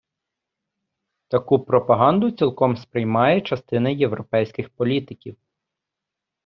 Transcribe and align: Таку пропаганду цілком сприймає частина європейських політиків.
Таку 1.27 1.59
пропаганду 1.59 2.31
цілком 2.31 2.77
сприймає 2.77 3.41
частина 3.41 3.89
європейських 3.89 4.69
політиків. 4.69 5.37